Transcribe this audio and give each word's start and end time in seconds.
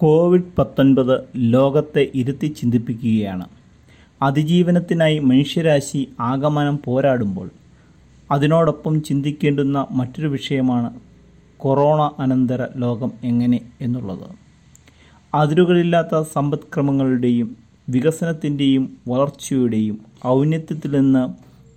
Covid 0.00 0.56
പത്തൊൻപത് 0.58 1.20
ലോകത്തെ 1.36 2.10
ഇരുത്തി 2.14 2.46
ചിന്തിപ്പിക്കുകയാണ്. 2.46 3.44
അതിജീവനത്തിനായി 4.22 5.18
മനുഷ്യരാശി 5.18 6.08
ആഗമനം 6.20 6.78
പോരാടുമ്പോൾ 6.84 7.50
അതിനോടൊപ്പം 8.30 9.02
ചിന്തിക്കേണ്ടുന്ന 9.02 9.86
മറ്റൊരു 9.90 10.28
വിഷയമാണ് 10.28 11.00
കൊറോണ 11.56 12.10
അനന്തര 12.18 12.66
ലോകം 12.76 13.12
എങ്ങനെ 13.24 13.60
എന്നുള്ളത്. 13.80 14.24
അതിരുകളില്ലാത്ത 15.34 16.22
സമ്പദ്ക്രമങ്ങളുടെയും 16.22 17.56
വികസനത്തിന്റെയും 17.88 18.96
വളർച്ചയുടെയും 19.08 20.00
ഔന്നത്യത്തിൽ 20.26 21.00
നിന്ന് 21.00 21.28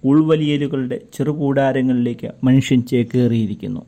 ഉൾവലിയലുകളുടെ 0.07 0.99
ചെറുകൂടാരങ്ങളിലേക്ക് 1.13 2.31
മനുഷ്യൻ 2.43 2.81
ചേക്കേറിയിരിക്കുന്നു. 2.81 3.81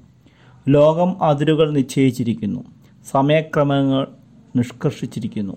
ലോകം 0.70 1.24
അതിരുകൾ 1.24 1.72
നിശ്ചയിച്ചിരിക്കുന്നു. 1.72 2.64
സമയക്രമങ്ങൾ 3.12 4.08
നിഷ്കർഷിച്ചിരിക്കുന്നു. 4.56 5.54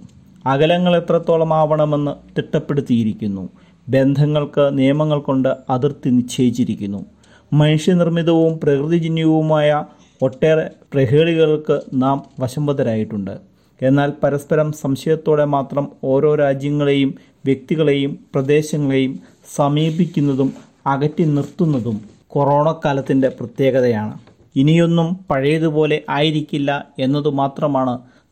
അകലങ്ങൾ 0.47 0.97
എത്രത്തോളം 0.97 1.55
ആവണമെന്ന് 1.55 2.11
തിട്ടപ്പെടുത്തിയിരിക്കുന്നു. 2.37 3.49
ബന്ധങ്ങൾക്ക് 3.89 4.79
നിയമങ്ങൾ 4.79 5.19
കൊണ്ട് 5.19 5.49
അതിർത്തി 5.71 6.11
നിശ്ചയിച്ചിരിക്കുന്നു. 6.11 7.05
മനുഷ്യനിർമ്മിതവും 7.53 8.61
പ്രകൃതിജന്യവുമായ 8.61 9.85
ഒട്ടേറെ 10.23 10.71
പ്രഹേളികൾക്ക് 10.93 11.81
നാം 11.95 12.23
വശംബദ്ധരായിട്ടുണ്ട്. 12.41 13.39
എന്നാൽ 13.83 14.13
പരസ്പരം 14.23 14.73
സംശയത്തോടെ 14.73 15.45
മാത്രം 15.45 15.89
ഓരോ 16.05 16.35
രാജ്യങ്ങളെയും 16.35 17.15
വ്യക്തികളെയും 17.45 18.19
പ്രദേശങ്ങളെയും 18.35 19.21
സമീപിക്കുന്നതും 19.57 20.53
അകറ്റി 20.87 21.23
നിർത്തുന്നതും 21.23 22.01
കൊറോണ 22.27 22.73
കാലത്തിന്റെ 22.85 23.29
പ്രത്യേകതയാണ്. 23.29 24.15
ഇനിയൊന്നും 24.57 25.19
പഴയതുപോലെ 25.31 26.03
ആയിരിക്കില്ല 26.11 26.87
എന്നതു 26.99 27.29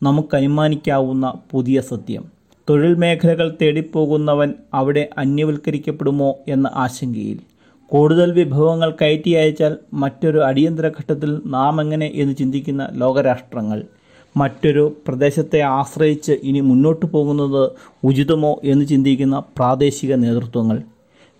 മാത്രമാണ് 0.01 0.13
നമുക്ക് 0.13 0.35
അനുമാനിക്കാവുന്ന 0.35 1.33
പുതിയ 1.51 1.81
സത്യം. 1.81 2.23
തൊഴിൽ 2.69 2.95
മേഖലകൾ 2.95 3.57
തേടിപ്പോകുന്നവൻ 3.61 4.53
അവിടെ 4.73 5.09
അന്യവൽക്കരിക്കപ്പെടുമോ 5.17 6.37
എന്ന 6.47 6.71
ആശങ്കയിൽ. 6.73 7.39
കൂടുതൽ 7.87 8.31
വിഭവങ്ങൾ 8.31 8.89
കയറ്റി 9.01 9.31
അയച്ചാൽ 9.31 9.77
മറ്റൊരു 9.93 10.39
അടിയന്തര 10.39 10.87
ഘട്ടത്തിൽ 10.87 11.41
നാം 11.45 11.81
എങ്ങനെ 11.81 12.11
എന്ന് 12.13 12.35
ചിന്തിക്കുന്ന 12.35 12.89
ലോകരാഷ്ട്രങ്ങൾ. 12.93 13.83
മറ്റൊരു 14.37 14.97
പ്രദേശത്തെ 15.07 15.59
ആശ്രയിച്ച് 15.61 16.33
ഇനി 16.43 16.59
മുന്നോട്ട് 16.59 17.05
പോകുന്നത് 17.05 17.71
ഉചിതമോ 18.03 18.61
എന്ന് 18.63 18.85
ചിന്തിക്കുന്ന 18.85 19.43
പ്രാദേശിക 19.57 20.15
നേതൃത്വങ്ങൾ. 20.15 20.81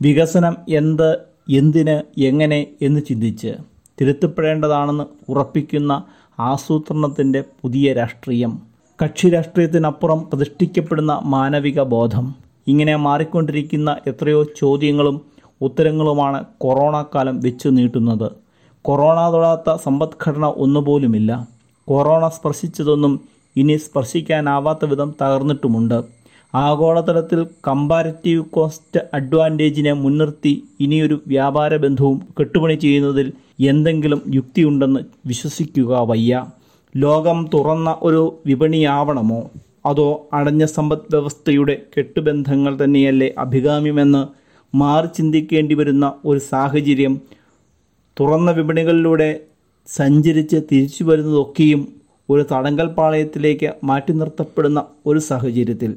വികസനം 0.02 0.58
എന്ത് 0.70 1.18
എന്തിന് 1.50 2.20
എങ്ങനെ 2.22 2.68
എന്ന് 2.82 3.02
ചിന്തിച്ച് 3.10 3.54
തിരുത്തപ്പെടേണ്ടതാണെന്ന് 4.02 5.04
ഉറപ്പിക്കുന്ന 5.30 6.04
ആസൂത്രണത്തിന്റെ 6.40 7.44
പുതിയ 7.62 7.94
രാഷ്ട്രീയം. 7.94 8.60
കക്ഷി 9.04 9.30
രാഷ്ട്രീയത്തിനപ്പുറം 9.30 10.20
പ്രതിഷ്ഠിക്കപ്പെടുന്ന 10.20 11.22
മാനവിക 11.24 11.82
ബോധം. 11.82 12.36
ഇങ്ങനെ 12.68 12.96
മാറിക്കൊണ്ടിരിക്കുന്ന 12.96 13.98
എത്രയോ 14.08 14.44
ചോദ്യങ്ങളും 14.44 15.22
ഉത്തരങ്ങളുമാണ് 15.62 16.46
കൊറോണ 16.58 17.06
കാലം 17.16 17.40
വെച്ചു 17.40 17.70
നീട്ടുന്നത്. 17.70 18.32
കൊറോണ 18.82 19.32
തൊടാത്ത 19.32 19.76
സമ്പദ്ഘടന 19.84 20.46
ഒന്നുപോലുമില്ല. 20.46 21.48
കൊറോണ 21.88 22.28
സ്പർശിച്ചതൊന്നും 22.28 23.22
ഇനി 23.56 23.76
സ്പർശിക്കാനാവാത്ത 23.76 24.86
വിധം 24.86 25.16
തകർന്നിട്ടുമുണ്ട്. 25.22 26.04
ആഗോളതലത്തിൽ 26.56 27.48
കമ്പാരറ്റീവ് 27.68 28.46
കോസ്റ്റ് 28.46 29.00
അഡ്വാന്റേജിനെ 29.14 29.94
മുൻനിർത്തി 29.94 30.64
ഇനിയൊരു 30.80 31.22
വ്യാപാര 31.28 31.76
ബന്ധവും 31.76 32.22
കെട്ടുപണി 32.40 32.74
ചെയ്യുന്നതിൽ 32.74 33.34
എന്തെങ്കിലും 33.60 34.22
യുക്തിയുണ്ടെന്ന് 34.34 35.00
വിശ്വസിക്കുക 35.26 36.00
വയ്യ. 36.10 36.46
ലോകം 36.96 37.50
തുറന്ന 37.54 37.98
ഒരു 38.02 38.42
വിപണിയാവണമോ? 38.46 39.50
അതോ 39.86 40.30
അടഞ്ഞ 40.34 40.66
സമ്പദ് 40.66 41.10
വ്യവസ്ഥയുടെ 41.10 41.82
കെട്ടുബന്ധങ്ങൾ 41.98 42.84
തന്നെയല്ലേ 42.84 43.34
അഭികാമ്യമെന്ന് 43.38 44.22
മാറി 44.76 45.08
ചിന്തിക്കേണ്ടി 45.08 45.76
വരുന്ന 45.76 46.14
ഒരു 46.26 46.40
സാഹചര്യം 46.40 47.22
തുറന്ന 48.20 48.52
വിപണികളിലൂടെ 48.52 49.40
സഞ്ചരിച്ച് 49.88 50.56
തിരിച്ചു 50.72 51.04
വരുന്നതൊക്കെയും 51.04 51.88
ഒരു 52.30 52.46
തടങ്കൽ 52.52 52.88
പാളയത്തിലേക്ക് 52.88 53.74
മാറ്റി 53.84 54.12
നിർത്തപ്പെടുന്ന 54.12 54.86
ഒരു 55.06 55.20
സാഹചര്യത്തിൽ. 55.20 55.92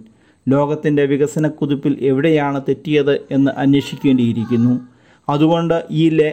ലോകത്തിന്റെ 0.48 1.04
വികസന 1.04 1.48
കുതിപ്പിൽ 1.48 1.98
എവിടെയാണ് 2.00 2.62
തെറ്റിയത് 2.62 3.20
എന്ന് 3.30 3.50
അന്വേഷിക്കേണ്ടിയിരിക്കുന്നു. 3.50 4.80
അതുകൊണ്ട് 5.28 5.86
ഈ 5.90 6.08
ലേ 6.08 6.32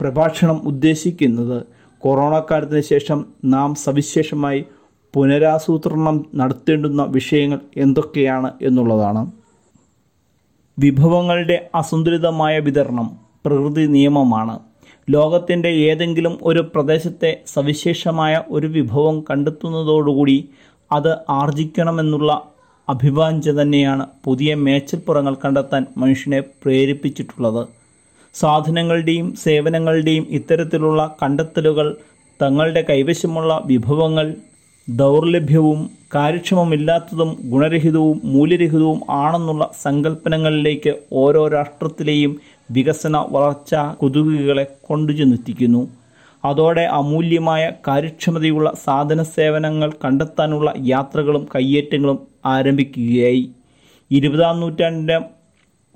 പ്രഭാഷണം 0.00 0.68
ഉദ്ദേശിക്കുന്നത് 0.68 1.62
കൊറോണ 1.98 2.44
കാലത്തിന് 2.50 2.80
ശേഷം 2.80 3.24
നാം 3.44 3.74
സവിശേഷമായി 3.74 4.64
പുനരാസൂത്രണം 5.14 6.26
നടത്തേണ്ടുന്ന 6.34 7.02
വിഷയങ്ങൾ 7.08 7.58
എന്തൊക്കെയാണ് 7.76 8.52
എന്നുള്ളതാണ്. 8.62 9.30
വിഭവങ്ങളുടെ 10.78 11.70
അസന്തുലിതമായ 11.74 12.58
വിതരണം 12.58 13.16
പ്രകൃതി 13.46 13.86
നിയമമാണ്. 13.86 14.58
ലോകത്തിന്റെ 15.10 15.68
ഏതെങ്കിലും 15.68 16.38
ഒരു 16.42 16.60
പ്രദേശത്തെ 16.74 17.40
സവിശേഷമായ 17.46 18.42
ഒരു 18.48 18.66
വിഭവം 18.66 19.24
കണ്ടെത്തുന്നതോടുകൂടി 19.30 20.48
അത് 20.92 21.16
ആർജിക്കണമെന്നുള്ള 21.28 22.53
അഭിവാഞ്ച 22.88 23.48
തന്നെയാണ് 23.48 24.06
പുതിയ 24.24 24.54
മേച്ചൽപ്പുറങ്ങൾ 24.54 25.34
കണ്ടെത്താൻ 25.44 25.86
മനുഷ്യനെ 25.96 26.40
പ്രേരിപ്പിച്ചിട്ടുള്ളത്. 26.40 27.68
സാധനങ്ങളുടെയും 28.34 29.34
സേവനങ്ങളുടെയും 29.34 30.26
ഇത്തരത്തിലുള്ള 30.30 31.16
കണ്ടെത്തലുകൾ 31.22 31.96
തങ്ങളുടെ 32.42 32.84
കൈവശമുള്ള 32.90 33.62
വിഭവങ്ങൾ 33.66 34.34
ദൗർലഭ്യവും 34.88 35.90
കാര്യക്ഷമമില്ലാത്തതും 36.14 37.36
ഗുണരഹിതവും 37.44 38.20
മൂല്യരഹിതവും 38.24 39.00
ആണെന്നുള്ള 39.10 39.70
സങ്കല്പനങ്ങളിലേക്ക് 39.82 40.92
ഓരോ 41.12 41.48
രാഷ്ട്രത്തിലെയും 41.48 42.40
വികസന 42.70 43.16
വളർച്ചാ 43.30 43.94
കൊതുകുകളെ 44.00 44.66
കൊണ്ടുചെന്നെത്തിക്കുന്നു. 44.82 45.82
അതോടെ 46.44 46.80
അമൂല്യമായ 46.80 47.72
കാര്യക്ഷമതയുള്ള 47.88 48.72
സാധന 48.84 49.22
സേവനങ്ങൾ 49.22 49.90
കണ്ടെത്താനുള്ള 50.04 50.74
യാത്രകളും 50.78 51.48
കയ്യേറ്റങ്ങളും 51.54 52.18
ആരംഭിക്കുകയായി. 52.46 53.50
ഇരുപതാം 54.10 54.60
നൂറ്റാണ്ടിന്റെ 54.60 55.20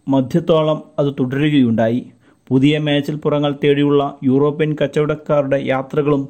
മധ്യത്തോളം 0.09 0.83
അത് 0.99 1.15
തുടരുകയുണ്ടായി. 1.21 2.07
പുതിയ 2.49 2.79
മേച്ചൽപ്പുറങ്ങൾ 2.79 3.57
തേടിയുള്ള 3.65 4.19
യൂറോപ്യൻ 4.25 4.77
കച്ചവടക്കാരുടെ 4.83 5.61
യാത്രകളും 5.65 6.29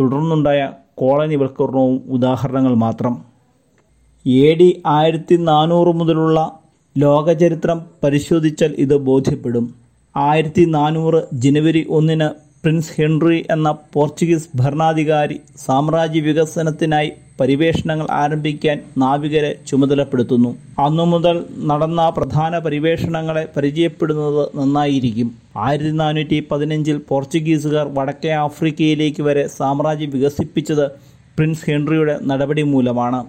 തുടർന്നുണ്ടായ 0.00 0.72
കോളനിവൽക്കരണവും 0.94 2.02
ഉദാഹരണങ്ങൾ 2.10 2.74
മാത്രം. 2.74 3.24
എ 4.26 4.54
ഡി 4.54 4.82
ആയിരത്തി 4.86 5.34
നാനൂറ് 5.34 5.94
മുതലുള്ള 5.94 6.58
ലോകചരിത്രം 6.98 7.84
പരിശോധിച്ചാൽ 8.02 8.74
ഇത് 8.78 8.96
ബോധ്യപ്പെടും. 8.96 9.74
ആയിരത്തി 10.16 10.64
നാനൂറ് 10.64 11.24
ജനുവരി 11.32 11.86
ഒന്നിന് 11.88 12.43
പ്രിൻസ് 12.64 12.92
ഹെൻറി 12.98 13.46
എന്ന 13.50 13.70
പോർച്ചുഗീസ് 13.94 14.48
ഭരണാധികാരി 14.56 15.40
സാമ്രാജ്യ 15.64 16.20
വികസനത്തിനായി 16.20 17.10
പരിവേഷണങ്ങൾ 17.40 18.06
ആരംഭിക്കാൻ 18.10 18.78
നാവികരെ 18.98 19.50
ചുമതലപ്പെടുത്തുന്നു. 19.68 20.56
അന്നു 20.78 21.02
മുതൽ 21.02 21.44
നടന്ന 21.56 22.08
പ്രധാന 22.08 22.58
പരിവേഷണങ്ങളെ 22.58 23.48
പരിചയപ്പെടുന്നത് 23.56 24.48
നന്നായിരിക്കും. 24.56 25.34
ആയിരത്തി 25.56 25.90
നാനൂറ്റി 25.90 26.46
പതിനഞ്ചിൽ 26.50 26.96
പോർച്ചുഗീസുകാർ 27.08 27.88
വടക്കേ 27.98 28.30
ആഫ്രിക്കയിലേക്ക് 28.30 29.22
വരെ 29.22 29.46
സാമ്രാജ്യം 29.46 30.10
വികസിപ്പിച്ചത് 30.10 30.86
പ്രിൻസ് 31.38 31.70
ഹെൻറിയുടെ 31.70 32.18
നടപടി 32.22 32.62
മൂലമാണ്. 32.62 33.24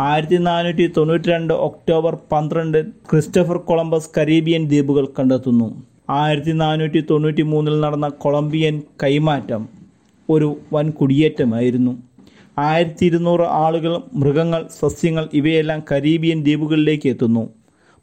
ആയിരത്തി 0.00 0.36
നാനൂറ്റി 0.36 0.92
തൊണ്ണൂറ്റി 0.96 1.28
രണ്ട് 1.28 1.54
ഒക്ടോബർ 1.54 2.16
പന്ത്രണ്ട് 2.32 2.86
ക്രിസ്റ്റഫർ 3.10 3.58
കൊളംബസ് 3.58 4.10
കരീബിയൻ 4.18 4.68
ദ്വീപുകൾ 4.68 5.08
കണ്ടെത്തുന്നു. 5.18 5.87
ആയിരത്തി 6.10 6.50
നാനൂറ്റി 6.50 7.04
തൊണ്ണൂറ്റി 7.10 7.42
മൂന്നിൽ 7.42 7.80
നടന്ന 7.80 8.08
കൊളംബിയൻ 8.08 8.82
കൈമാറ്റം 9.02 9.68
ഒരു 10.30 10.56
വൻ 10.72 10.90
കുടിയേറ്റമായിരുന്നു 10.90 12.02
ആയിരത്തി 12.58 13.06
ഇരുന്നൂറ് 13.06 13.40
ആളുകൾ 13.40 14.00
മൃഗങ്ങൾ 14.14 14.68
സസ്യങ്ങൾ 14.80 15.28
ഇവയെല്ലാം 15.32 15.82
കരീബിയൻ 15.92 16.42
ദ്വീപുകളിലേക്ക് 16.42 17.08
എത്തുന്നു. 17.08 17.48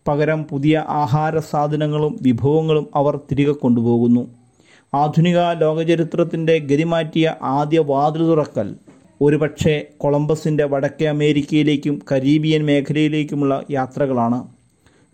പകരം 0.07 0.43
പുതിയ 0.43 0.83
ആഹാര 0.87 1.39
സാധനങ്ങളും 1.39 2.19
വിഭവങ്ങളും 2.21 2.87
അവർ 2.95 3.17
തിരികെ 3.17 3.51
കൊണ്ടുപോകുന്നു. 3.51 4.27
ആധുനിക 4.93 5.39
ലോകചരിത്രത്തിന്റെ 5.59 6.57
ഗതിമാറ്റിയ 6.57 7.35
ആദ്യ 7.41 7.79
വാതിൽ 7.79 8.23
തുറക്കൽ 8.23 8.75
ഒരുപക്ഷെ 9.21 9.87
കൊളംബസിന്റെ 9.97 10.65
വടക്കേ 10.65 11.05
അമേരിക്കയിലേക്കും 11.05 12.01
കരീബിയൻ 12.11 12.65
മേഖലയിലേക്കുമുള്ള 12.65 13.63
യാത്രകളാണ്. 13.71 14.54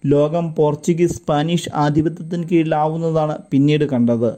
ലോകം 0.06 0.56
പോർച്ചുഗീസ് 0.56 1.14
സ്പാനിഷ് 1.14 1.70
ആധിപത്യത്തിന് 1.76 2.44
കീഴിലാവുന്നതാണ് 2.52 3.38
പിന്നീട് 3.52 3.86
കണ്ടത്. 3.90 4.34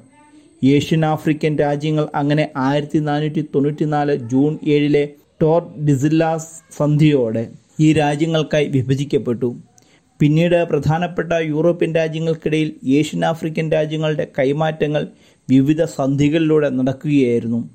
ഏഷ്യൻ 0.65 1.06
ആഫ്രിക്കൻ 1.06 1.57
രാജ്യങ്ങൾ 1.57 2.07
അങ്ങനെ 2.15 2.50
ആയിരത്തി 2.57 3.00
നാനൂറ്റി 3.00 3.42
തൊണ്ണൂറ്റി 3.42 3.83
നാല് 3.83 4.30
ജൂൺ 4.30 4.60
ഏഴിലെ 4.68 5.10
ടോർ 5.42 5.86
ഡിസില്ലാസ് 5.86 6.48
സന്ധിയോടെ 6.77 7.48
ഈ 7.80 7.94
രാജ്യങ്ങൾക്കായി 7.94 8.65
വിഭജിക്കപ്പെട്ടു. 8.65 9.56
പിന്നീട് 10.19 10.63
പ്രധാനപ്പെട്ട 10.63 11.33
യൂറോപ്യൻ 11.33 11.95
രാജ്യങ്ങൾക്കിടയിൽ 11.95 12.74
ഏഷ്യൻ 12.88 13.25
ആഫ്രിക്കൻ 13.25 13.71
രാജ്യങ്ങളുടെ 13.71 14.27
കൈമാറ്റങ്ങൾ 14.39 15.07
വിവിധ 15.50 15.83
സന്ധികളിലൂടെ 15.83 16.69
നടക്കുകയായിരുന്നു. 16.69 17.69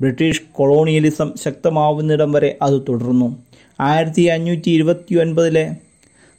ബ്രിട്ടീഷ് 0.00 0.42
കൊളോണിയലിസം 0.52 1.32
ശക്തമാവുന്നിടം 1.44 2.32
വരെ 2.32 2.58
അത് 2.62 2.80
തുടർന്നു. 2.88 3.42
ആയിരത്തി 3.80 4.22
അഞ്ഞൂറ്റി 4.22 4.70
ഇരുപത്തി 4.70 5.14
ഒൻപതിലെ 5.14 5.76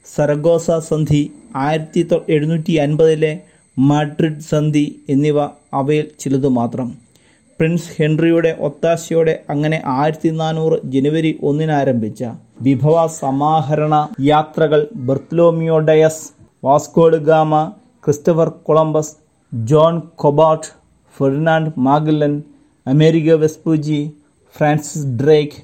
സരഗോസ 0.06 0.72
സന്ധി 0.72 1.34
ആയിരത്തി 1.56 2.02
എഴുന്നൂറ്റി 2.30 2.74
അൻപതിലെ 2.74 3.40
മാഡ്രിഡ് 3.80 4.46
സന്ധി 4.50 5.02
എന്നിവ 5.10 5.40
അവയിൽ 5.74 6.08
ചിലതു 6.20 6.48
മാത്രം. 6.48 7.06
പ്രിൻസ് 7.60 7.90
ഹെൻറിയുടെ 7.98 8.58
ഒത്താശയോടെ 8.60 9.44
അങ്ങനെ 9.50 9.82
ആയിരത്തി 9.86 10.30
നാനൂറ് 10.30 10.78
ജനുവരി 10.86 11.40
ഒന്നിനാരംഭിച്ച 11.44 12.24
വിഭവ 12.62 13.08
സമാഹരണ 13.08 14.08
യാത്രകൾ 14.22 14.88
Bartolomeu 14.96 15.80
Dias 15.80 16.30
Vasco da 16.64 17.18
Gama 17.18 17.72
Christopher 18.06 18.50
Columbus 18.50 19.16
John 19.54 20.02
Cabot 20.16 20.68
Ferdinand 21.18 21.72
Magellan 21.78 22.44
Amerigo 22.88 23.34
Vespucci 23.34 24.12
Francis 24.58 25.08
Drake 25.24 25.62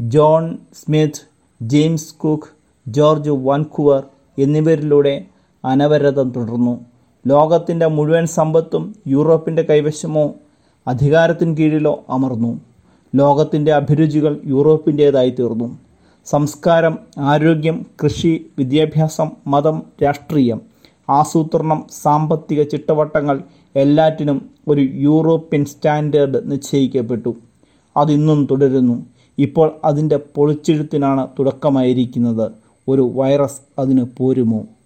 John 0.00 0.58
Smith 0.84 1.22
James 1.62 2.14
Cook 2.14 2.57
George 2.88 3.30
Vancouver 3.30 4.02
എന്നിവരിലൂടെ 4.38 5.24
അനവരതം 5.64 6.30
തുടർന്നു. 6.36 6.80
ലോകത്തിന്റെ 7.26 7.86
മുഴുവൻ 7.86 8.26
സമ്പത്തും 8.26 8.94
യൂറോപ്പിന്റെ 9.06 9.62
കൈവശമോ 9.62 10.34
അധികാരത്തിന് 10.86 11.56
കീഴിലോ 11.56 12.04
അമർന്നു. 12.08 12.60
ലോകത്തിന്റെ 13.14 13.72
അഭിരുചികൾ 13.72 14.40
യൂറോപ്പിന്റേതായി 14.46 15.30
തീർന്നു 15.30 15.78
സംസ്കാരം 16.26 16.98
ആരോഗ്യം 17.18 17.86
കൃഷി 18.04 18.46
വിദ്യാഭ്യാസം 18.58 19.30
മതം 19.46 19.82
രാഷ്ട്രീയം 20.02 20.60
ആസൂത്രണം 21.10 21.86
സാമ്പത്തിക 22.02 22.62
ചിട്ടവട്ടങ്ങൾ 22.62 23.42
എല്ലാറ്റിനും 23.76 24.50
ഒരു 24.68 24.80
യൂറോപ്യൻ 24.80 25.64
സ്റ്റാൻഡേർഡ് 25.64 26.52
നിശ്ചയിക്കപ്പെട്ടു. 26.52 27.34
അതിന്നും 27.96 28.48
തുടരുന്നു. 28.50 29.06
ഇപ്പോൾ 29.38 29.72
അതിന്റെ 29.84 30.16
പൊളിച്ചെഴുത്തിനാണ് 30.16 31.26
തുടക്കമായിരിക്കുന്നത്. 31.38 32.67
ഒരു 32.88 33.12
വൈറസ് 33.14 33.60
അതിന് 33.78 34.04
പോരുമോ? 34.18 34.60